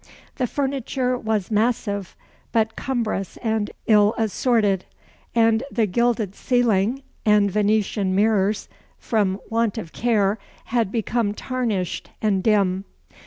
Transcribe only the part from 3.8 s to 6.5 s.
ill assorted; and the gilded